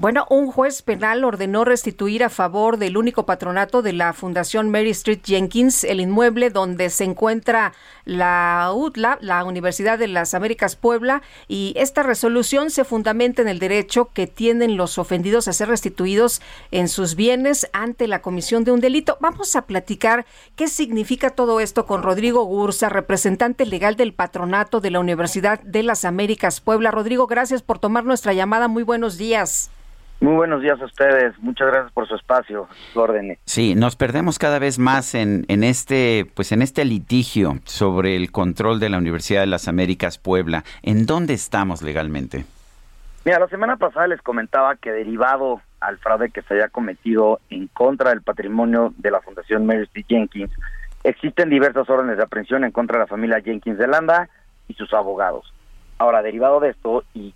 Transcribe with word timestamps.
Bueno, 0.00 0.24
un 0.30 0.50
juez 0.50 0.80
penal 0.80 1.24
ordenó 1.24 1.66
restituir 1.66 2.24
a 2.24 2.30
favor 2.30 2.78
del 2.78 2.96
único 2.96 3.26
patronato 3.26 3.82
de 3.82 3.92
la 3.92 4.14
Fundación 4.14 4.70
Mary 4.70 4.88
Street 4.88 5.20
Jenkins 5.22 5.84
el 5.84 6.00
inmueble 6.00 6.48
donde 6.48 6.88
se 6.88 7.04
encuentra 7.04 7.74
la 8.06 8.72
UTLA, 8.74 9.18
la 9.20 9.44
Universidad 9.44 9.98
de 9.98 10.08
las 10.08 10.32
Américas 10.32 10.74
Puebla, 10.74 11.20
y 11.48 11.74
esta 11.76 12.02
resolución 12.02 12.70
se 12.70 12.84
fundamenta 12.84 13.42
en 13.42 13.48
el 13.48 13.58
derecho 13.58 14.08
que 14.14 14.26
tienen 14.26 14.78
los 14.78 14.96
ofendidos 14.96 15.48
a 15.48 15.52
ser 15.52 15.68
restituidos 15.68 16.40
en 16.70 16.88
sus 16.88 17.14
bienes 17.14 17.68
ante 17.74 18.08
la 18.08 18.22
comisión 18.22 18.64
de 18.64 18.72
un 18.72 18.80
delito. 18.80 19.18
Vamos 19.20 19.54
a 19.54 19.66
platicar 19.66 20.24
qué 20.56 20.68
significa 20.68 21.28
todo 21.28 21.60
esto 21.60 21.84
con 21.84 22.02
Rodrigo 22.02 22.44
Gursa, 22.44 22.88
representante 22.88 23.66
legal 23.66 23.96
del 23.96 24.14
patronato 24.14 24.80
de 24.80 24.92
la 24.92 25.00
Universidad 25.00 25.60
de 25.60 25.82
las 25.82 26.06
Américas 26.06 26.62
Puebla. 26.62 26.90
Rodrigo, 26.90 27.26
gracias 27.26 27.60
por 27.60 27.78
tomar 27.78 28.06
nuestra 28.06 28.32
llamada. 28.32 28.66
Muy 28.66 28.82
buenos 28.82 29.18
días. 29.18 29.70
Muy 30.20 30.34
buenos 30.34 30.60
días 30.60 30.78
a 30.80 30.84
ustedes. 30.84 31.38
Muchas 31.38 31.68
gracias 31.68 31.92
por 31.92 32.06
su 32.06 32.14
espacio, 32.14 32.68
sus 32.70 32.96
órdenes. 32.98 33.38
Sí, 33.46 33.74
nos 33.74 33.96
perdemos 33.96 34.38
cada 34.38 34.58
vez 34.58 34.78
más 34.78 35.14
en, 35.14 35.46
en 35.48 35.64
este, 35.64 36.30
pues 36.34 36.52
en 36.52 36.60
este 36.60 36.84
litigio 36.84 37.54
sobre 37.64 38.16
el 38.16 38.30
control 38.30 38.80
de 38.80 38.90
la 38.90 38.98
Universidad 38.98 39.40
de 39.40 39.46
las 39.46 39.66
Américas 39.66 40.18
Puebla. 40.18 40.62
¿En 40.82 41.06
dónde 41.06 41.32
estamos 41.32 41.80
legalmente? 41.80 42.44
Mira, 43.24 43.38
la 43.38 43.48
semana 43.48 43.76
pasada 43.76 44.08
les 44.08 44.20
comentaba 44.20 44.76
que 44.76 44.92
derivado 44.92 45.62
al 45.80 45.96
fraude 45.96 46.30
que 46.30 46.42
se 46.42 46.54
haya 46.54 46.68
cometido 46.68 47.40
en 47.48 47.68
contra 47.68 48.10
del 48.10 48.20
patrimonio 48.20 48.92
de 48.98 49.10
la 49.10 49.22
Fundación 49.22 49.64
Mary 49.64 49.84
Street 49.84 50.06
Jenkins, 50.06 50.50
existen 51.02 51.48
diversas 51.48 51.88
órdenes 51.88 52.18
de 52.18 52.24
aprehensión 52.24 52.64
en 52.64 52.72
contra 52.72 52.98
de 52.98 53.04
la 53.04 53.08
familia 53.08 53.40
Jenkins 53.40 53.78
de 53.78 53.86
Landa 53.86 54.28
y 54.68 54.74
sus 54.74 54.92
abogados. 54.92 55.52
Ahora, 55.96 56.22
derivado 56.22 56.60
de 56.60 56.70
esto, 56.70 57.04
y 57.14 57.34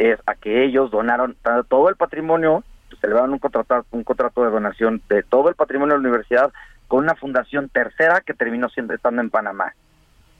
es 0.00 0.18
a 0.24 0.34
que 0.34 0.64
ellos 0.64 0.90
donaron 0.90 1.36
todo 1.68 1.90
el 1.90 1.96
patrimonio, 1.96 2.64
celebraron 3.02 3.34
un 3.34 3.38
contrato, 3.38 3.86
un 3.90 4.02
contrato 4.02 4.42
de 4.42 4.50
donación 4.50 5.02
de 5.10 5.22
todo 5.22 5.50
el 5.50 5.54
patrimonio 5.54 5.94
de 5.94 6.02
la 6.02 6.08
universidad 6.08 6.52
con 6.88 7.04
una 7.04 7.14
fundación 7.14 7.68
tercera 7.68 8.22
que 8.22 8.32
terminó 8.32 8.70
siendo 8.70 8.94
estando 8.94 9.20
en 9.20 9.28
Panamá. 9.28 9.74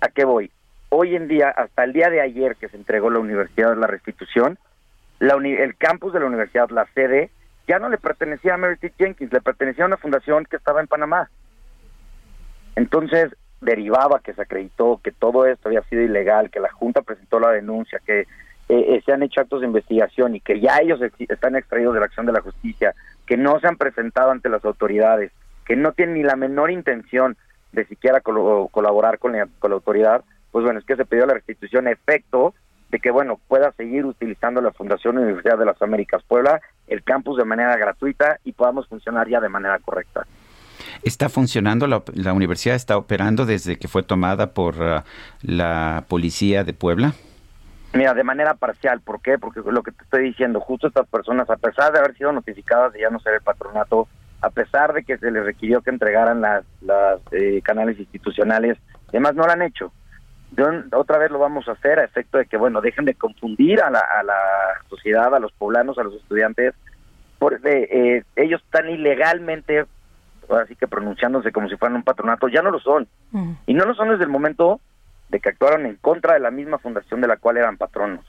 ¿A 0.00 0.08
qué 0.08 0.24
voy? 0.24 0.50
Hoy 0.88 1.14
en 1.14 1.28
día, 1.28 1.50
hasta 1.50 1.84
el 1.84 1.92
día 1.92 2.08
de 2.08 2.22
ayer 2.22 2.56
que 2.56 2.68
se 2.70 2.76
entregó 2.78 3.10
la 3.10 3.18
universidad 3.18 3.76
la 3.76 3.86
restitución, 3.86 4.58
la 5.18 5.34
el 5.34 5.76
campus 5.76 6.14
de 6.14 6.20
la 6.20 6.26
universidad, 6.26 6.70
la 6.70 6.86
sede, 6.94 7.30
ya 7.68 7.78
no 7.78 7.90
le 7.90 7.98
pertenecía 7.98 8.54
a 8.54 8.72
Street 8.72 8.94
Jenkins, 8.98 9.32
le 9.32 9.42
pertenecía 9.42 9.84
a 9.84 9.88
una 9.88 9.98
fundación 9.98 10.46
que 10.46 10.56
estaba 10.56 10.80
en 10.80 10.86
Panamá. 10.86 11.28
Entonces, 12.76 13.30
derivaba 13.60 14.20
que 14.20 14.32
se 14.32 14.40
acreditó 14.40 15.00
que 15.04 15.12
todo 15.12 15.44
esto 15.44 15.68
había 15.68 15.82
sido 15.82 16.02
ilegal, 16.02 16.50
que 16.50 16.60
la 16.60 16.72
Junta 16.72 17.02
presentó 17.02 17.38
la 17.38 17.50
denuncia, 17.50 18.00
que 18.04 18.26
eh, 18.70 18.94
eh, 18.94 19.02
se 19.04 19.12
han 19.12 19.24
hecho 19.24 19.40
actos 19.40 19.62
de 19.62 19.66
investigación 19.66 20.36
y 20.36 20.40
que 20.40 20.60
ya 20.60 20.78
ellos 20.78 21.00
están 21.18 21.56
extraídos 21.56 21.92
de 21.92 21.98
la 21.98 22.06
acción 22.06 22.24
de 22.24 22.32
la 22.32 22.40
justicia, 22.40 22.94
que 23.26 23.36
no 23.36 23.58
se 23.58 23.66
han 23.66 23.76
presentado 23.76 24.30
ante 24.30 24.48
las 24.48 24.64
autoridades, 24.64 25.32
que 25.66 25.74
no 25.74 25.90
tienen 25.90 26.14
ni 26.14 26.22
la 26.22 26.36
menor 26.36 26.70
intención 26.70 27.36
de 27.72 27.84
siquiera 27.86 28.20
colaborar 28.20 29.18
con 29.18 29.32
la, 29.32 29.48
con 29.58 29.72
la 29.72 29.74
autoridad, 29.74 30.22
pues 30.52 30.64
bueno, 30.64 30.78
es 30.78 30.84
que 30.84 30.94
se 30.94 31.04
pidió 31.04 31.26
la 31.26 31.34
restitución 31.34 31.88
efecto 31.88 32.54
de 32.90 33.00
que, 33.00 33.10
bueno, 33.10 33.40
pueda 33.48 33.72
seguir 33.72 34.06
utilizando 34.06 34.60
la 34.60 34.70
Fundación 34.70 35.18
Universidad 35.18 35.58
de 35.58 35.64
las 35.64 35.82
Américas 35.82 36.22
Puebla, 36.22 36.60
el 36.86 37.02
campus 37.02 37.38
de 37.38 37.44
manera 37.44 37.76
gratuita 37.76 38.38
y 38.44 38.52
podamos 38.52 38.86
funcionar 38.86 39.28
ya 39.28 39.40
de 39.40 39.48
manera 39.48 39.80
correcta. 39.80 40.26
¿Está 41.02 41.28
funcionando? 41.28 41.88
La, 41.88 42.04
la 42.14 42.32
universidad 42.32 42.76
está 42.76 42.96
operando 42.96 43.46
desde 43.46 43.78
que 43.78 43.88
fue 43.88 44.04
tomada 44.04 44.54
por 44.54 44.80
uh, 44.80 45.02
la 45.42 46.04
policía 46.08 46.62
de 46.62 46.72
Puebla? 46.72 47.14
Mira, 47.92 48.14
de 48.14 48.22
manera 48.22 48.54
parcial, 48.54 49.00
¿por 49.00 49.20
qué? 49.20 49.38
Porque 49.38 49.60
lo 49.64 49.82
que 49.82 49.90
te 49.90 50.04
estoy 50.04 50.22
diciendo, 50.22 50.60
justo 50.60 50.86
estas 50.86 51.08
personas, 51.08 51.50
a 51.50 51.56
pesar 51.56 51.92
de 51.92 51.98
haber 51.98 52.16
sido 52.16 52.32
notificadas 52.32 52.92
de 52.92 53.00
ya 53.00 53.10
no 53.10 53.18
ser 53.18 53.34
el 53.34 53.40
patronato, 53.40 54.06
a 54.40 54.50
pesar 54.50 54.92
de 54.92 55.02
que 55.02 55.18
se 55.18 55.30
les 55.30 55.44
requirió 55.44 55.82
que 55.82 55.90
entregaran 55.90 56.40
las, 56.40 56.64
las 56.80 57.20
eh, 57.32 57.60
canales 57.62 57.98
institucionales, 57.98 58.78
además 59.08 59.34
no 59.34 59.44
lo 59.44 59.52
han 59.52 59.62
hecho. 59.62 59.92
De 60.52 60.64
otra 60.92 61.18
vez 61.18 61.30
lo 61.30 61.38
vamos 61.38 61.68
a 61.68 61.72
hacer 61.72 61.98
a 61.98 62.04
efecto 62.04 62.38
de 62.38 62.46
que, 62.46 62.56
bueno, 62.56 62.80
dejen 62.80 63.04
de 63.04 63.14
confundir 63.14 63.80
a 63.82 63.90
la, 63.90 64.00
a 64.00 64.22
la 64.22 64.38
sociedad, 64.88 65.34
a 65.34 65.40
los 65.40 65.52
poblanos, 65.52 65.98
a 65.98 66.04
los 66.04 66.14
estudiantes, 66.14 66.74
porque 67.38 67.88
eh, 67.90 68.24
ellos 68.36 68.62
están 68.64 68.88
ilegalmente, 68.88 69.86
así 70.48 70.76
que 70.76 70.88
pronunciándose 70.88 71.52
como 71.52 71.68
si 71.68 71.76
fueran 71.76 71.96
un 71.96 72.02
patronato, 72.02 72.48
ya 72.48 72.62
no 72.62 72.70
lo 72.70 72.80
son. 72.80 73.08
Mm. 73.32 73.52
Y 73.66 73.74
no 73.74 73.84
lo 73.84 73.94
son 73.94 74.10
desde 74.10 74.24
el 74.24 74.30
momento 74.30 74.80
de 75.30 75.40
que 75.40 75.48
actuaron 75.48 75.86
en 75.86 75.96
contra 75.96 76.34
de 76.34 76.40
la 76.40 76.50
misma 76.50 76.78
fundación 76.78 77.20
de 77.20 77.28
la 77.28 77.36
cual 77.36 77.56
eran 77.56 77.76
patronos. 77.76 78.24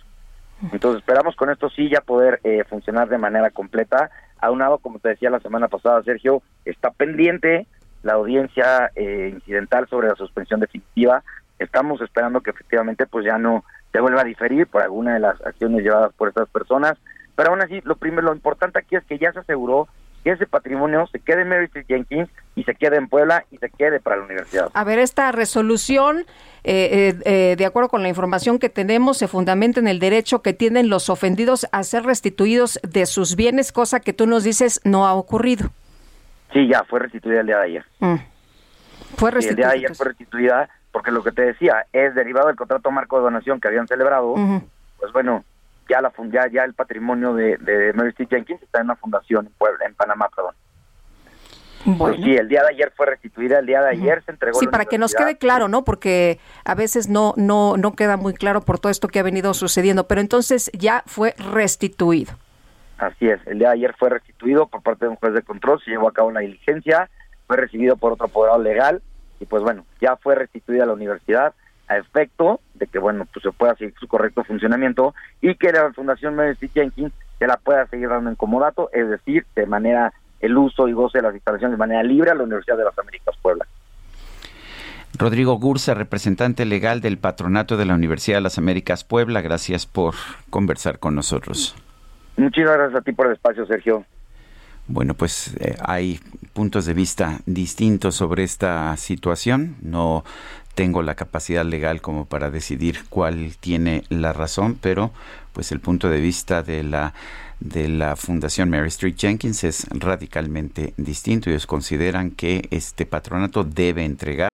Entonces 0.71 0.99
esperamos 0.99 1.35
con 1.35 1.49
esto 1.49 1.69
sí 1.69 1.89
ya 1.89 2.01
poder 2.01 2.39
eh, 2.43 2.63
funcionar 2.69 3.09
de 3.09 3.17
manera 3.17 3.49
completa. 3.49 4.11
Aunado, 4.39 4.77
como 4.77 4.99
te 4.99 5.09
decía 5.09 5.31
la 5.31 5.39
semana 5.39 5.67
pasada, 5.67 6.03
Sergio, 6.03 6.43
está 6.65 6.91
pendiente 6.91 7.65
la 8.03 8.13
audiencia 8.13 8.91
eh, 8.95 9.31
incidental 9.33 9.87
sobre 9.87 10.09
la 10.09 10.15
suspensión 10.15 10.59
definitiva. 10.59 11.23
Estamos 11.57 11.99
esperando 12.01 12.41
que 12.41 12.51
efectivamente 12.51 13.07
pues 13.07 13.25
ya 13.25 13.37
no 13.37 13.63
se 13.91 13.99
vuelva 13.99 14.21
a 14.21 14.25
diferir 14.25 14.67
por 14.67 14.83
alguna 14.83 15.15
de 15.15 15.19
las 15.19 15.41
acciones 15.45 15.83
llevadas 15.83 16.13
por 16.13 16.29
estas 16.29 16.47
personas. 16.49 16.97
Pero 17.35 17.49
aún 17.49 17.61
así, 17.61 17.81
lo 17.83 17.95
primero, 17.95 18.23
lo 18.23 18.33
importante 18.33 18.79
aquí 18.79 18.95
es 18.95 19.03
que 19.05 19.17
ya 19.17 19.33
se 19.33 19.39
aseguró 19.39 19.87
que 20.23 20.31
ese 20.31 20.45
patrimonio 20.45 21.07
se 21.11 21.19
quede 21.19 21.41
en 21.41 21.51
Street 21.63 21.85
Jenkins 21.87 22.29
y 22.55 22.63
se 22.63 22.75
quede 22.75 22.97
en 22.97 23.07
Puebla 23.07 23.45
y 23.51 23.57
se 23.57 23.69
quede 23.69 23.99
para 23.99 24.17
la 24.17 24.23
universidad. 24.23 24.69
A 24.73 24.83
ver, 24.83 24.99
esta 24.99 25.31
resolución, 25.31 26.25
eh, 26.63 27.13
eh, 27.15 27.19
eh, 27.25 27.55
de 27.57 27.65
acuerdo 27.65 27.89
con 27.89 28.03
la 28.03 28.09
información 28.09 28.59
que 28.59 28.69
tenemos, 28.69 29.17
se 29.17 29.27
fundamenta 29.27 29.79
en 29.79 29.87
el 29.87 29.99
derecho 29.99 30.41
que 30.41 30.53
tienen 30.53 30.89
los 30.89 31.09
ofendidos 31.09 31.67
a 31.71 31.83
ser 31.83 32.03
restituidos 32.03 32.79
de 32.83 33.05
sus 33.05 33.35
bienes, 33.35 33.71
cosa 33.71 33.99
que 33.99 34.13
tú 34.13 34.27
nos 34.27 34.43
dices 34.43 34.81
no 34.83 35.07
ha 35.07 35.13
ocurrido. 35.13 35.69
Sí, 36.53 36.67
ya 36.67 36.83
fue 36.83 36.99
restituida 36.99 37.41
el 37.41 37.47
día 37.47 37.57
de 37.57 37.63
ayer. 37.63 37.85
Mm. 37.99 38.15
Fue 39.15 39.31
restituida. 39.31 39.49
el 39.49 39.55
día 39.55 39.67
de 39.67 39.85
ayer 39.85 39.95
fue 39.95 40.07
restituida 40.07 40.69
porque 40.91 41.11
lo 41.11 41.23
que 41.23 41.31
te 41.31 41.43
decía 41.43 41.85
es 41.93 42.13
derivado 42.15 42.47
del 42.47 42.57
contrato 42.57 42.91
marco 42.91 43.17
de 43.17 43.23
donación 43.23 43.59
que 43.61 43.69
habían 43.69 43.87
celebrado. 43.87 44.35
Pues 44.99 45.13
bueno, 45.13 45.43
ya 45.91 46.01
la 46.01 46.11
ya, 46.31 46.47
ya 46.47 46.63
el 46.63 46.73
patrimonio 46.73 47.33
de, 47.33 47.57
de 47.57 47.93
Mary 47.93 48.09
Street 48.09 48.29
Jenkins 48.29 48.61
está 48.63 48.79
en 48.79 48.85
una 48.85 48.95
fundación 48.95 49.47
en 49.47 49.53
Puebla, 49.53 49.85
en 49.85 49.93
Panamá, 49.95 50.29
perdón. 50.35 50.55
Pues 51.97 52.15
sí, 52.17 52.35
el 52.35 52.47
día 52.47 52.61
de 52.61 52.69
ayer 52.75 52.93
fue 52.95 53.07
restituida, 53.07 53.59
el 53.59 53.65
día 53.65 53.81
de 53.81 53.89
ayer 53.89 54.21
se 54.23 54.31
entregó. 54.31 54.59
Sí, 54.59 54.67
para 54.67 54.85
que 54.85 54.99
nos 54.99 55.15
quede 55.15 55.37
claro, 55.37 55.67
¿no? 55.67 55.83
Porque 55.83 56.39
a 56.63 56.75
veces 56.75 57.09
no, 57.09 57.33
no, 57.37 57.75
no 57.75 57.93
queda 57.93 58.17
muy 58.17 58.33
claro 58.33 58.61
por 58.61 58.79
todo 58.79 58.91
esto 58.91 59.07
que 59.07 59.19
ha 59.19 59.23
venido 59.23 59.53
sucediendo, 59.55 60.07
pero 60.07 60.21
entonces 60.21 60.69
ya 60.73 61.03
fue 61.07 61.33
restituido. 61.37 62.33
Así 62.99 63.27
es, 63.27 63.39
el 63.47 63.57
día 63.57 63.69
de 63.69 63.73
ayer 63.73 63.95
fue 63.97 64.09
restituido 64.09 64.67
por 64.67 64.83
parte 64.83 65.05
de 65.05 65.09
un 65.09 65.15
juez 65.15 65.33
de 65.33 65.41
control, 65.41 65.81
se 65.83 65.89
llevó 65.89 66.07
a 66.07 66.13
cabo 66.13 66.31
la 66.31 66.41
diligencia, 66.41 67.09
fue 67.47 67.57
recibido 67.57 67.97
por 67.97 68.13
otro 68.13 68.27
apoderado 68.27 68.61
legal 68.61 69.01
y 69.39 69.45
pues 69.45 69.63
bueno, 69.63 69.85
ya 69.99 70.17
fue 70.17 70.35
restituida 70.35 70.83
a 70.83 70.85
la 70.85 70.93
universidad 70.93 71.55
a 71.91 71.97
efecto 71.97 72.61
de 72.75 72.87
que, 72.87 72.99
bueno, 72.99 73.27
pues 73.31 73.43
se 73.43 73.51
pueda 73.51 73.75
seguir 73.75 73.93
su 73.99 74.07
correcto 74.07 74.45
funcionamiento 74.45 75.13
y 75.41 75.55
que 75.55 75.73
la 75.73 75.91
Fundación 75.91 76.35
Mercy 76.35 76.69
Jenkins 76.69 77.11
se 77.37 77.47
la 77.47 77.57
pueda 77.57 77.85
seguir 77.87 78.07
dando 78.07 78.29
en 78.29 78.37
comodato, 78.37 78.89
es 78.93 79.09
decir, 79.09 79.45
de 79.55 79.65
manera 79.65 80.13
el 80.39 80.57
uso 80.57 80.87
y 80.87 80.93
goce 80.93 81.17
de 81.17 81.23
las 81.23 81.35
instalaciones 81.35 81.73
de 81.73 81.77
manera 81.77 82.01
libre 82.01 82.31
a 82.31 82.35
la 82.35 82.43
Universidad 82.43 82.77
de 82.77 82.85
las 82.85 82.97
Américas 82.97 83.35
Puebla. 83.41 83.67
Rodrigo 85.17 85.55
Gursa, 85.55 85.93
representante 85.93 86.65
legal 86.65 87.01
del 87.01 87.17
patronato 87.17 87.75
de 87.75 87.85
la 87.85 87.93
Universidad 87.93 88.37
de 88.37 88.41
las 88.41 88.57
Américas 88.57 89.03
Puebla, 89.03 89.41
gracias 89.41 89.85
por 89.85 90.15
conversar 90.49 90.99
con 90.99 91.13
nosotros. 91.13 91.75
Muchísimas 92.37 92.77
gracias 92.77 93.01
a 93.01 93.03
ti 93.03 93.11
por 93.11 93.27
el 93.27 93.33
espacio, 93.33 93.65
Sergio. 93.65 94.05
Bueno, 94.87 95.13
pues 95.13 95.55
eh, 95.59 95.77
hay 95.83 96.19
puntos 96.53 96.85
de 96.85 96.93
vista 96.93 97.39
distintos 97.45 98.15
sobre 98.15 98.43
esta 98.43 98.95
situación. 98.97 99.75
No 99.81 100.23
tengo 100.75 101.01
la 101.01 101.15
capacidad 101.15 101.65
legal 101.65 102.01
como 102.01 102.25
para 102.25 102.49
decidir 102.49 103.05
cuál 103.09 103.55
tiene 103.59 104.03
la 104.09 104.33
razón, 104.33 104.77
pero 104.79 105.11
pues 105.53 105.71
el 105.71 105.79
punto 105.79 106.09
de 106.09 106.21
vista 106.21 106.63
de 106.63 106.83
la 106.83 107.13
de 107.59 107.87
la 107.87 108.15
Fundación 108.15 108.69
Mary 108.71 108.87
Street 108.87 109.15
Jenkins 109.15 109.63
es 109.63 109.85
radicalmente 109.91 110.93
distinto. 110.97 111.49
Ellos 111.49 111.67
consideran 111.67 112.31
que 112.31 112.67
este 112.71 113.05
patronato 113.05 113.63
debe 113.63 114.03
entregar 114.03 114.49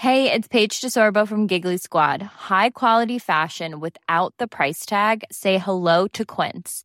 Hey, 0.00 0.30
it's 0.30 0.46
Paige 0.46 0.80
DeSorbo 0.80 1.26
from 1.26 1.48
Giggly 1.48 1.76
Squad. 1.76 2.22
High 2.22 2.70
quality 2.70 3.18
fashion 3.18 3.80
without 3.80 4.32
the 4.38 4.46
price 4.46 4.86
tag. 4.86 5.24
Say 5.32 5.58
hello 5.58 6.06
to 6.12 6.24
Quince. 6.24 6.84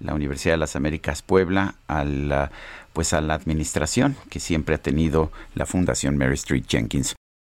La 0.00 0.14
Universidad 0.14 0.54
de 0.54 0.58
las 0.58 0.76
Américas 0.76 1.22
Puebla 1.22 1.74
al, 1.86 2.50
pues 2.92 3.12
a 3.12 3.20
la 3.20 3.34
administración 3.34 4.16
que 4.28 4.40
siempre 4.40 4.74
ha 4.74 4.78
tenido 4.78 5.32
la 5.54 5.66
Fundación 5.66 6.18
Mary 6.18 6.34
Street 6.34 6.64
Jenkins. 6.68 7.14